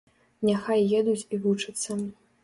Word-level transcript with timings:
Няхай 0.49 0.81
едуць 0.99 1.27
і 1.37 1.39
вучацца. 1.43 1.99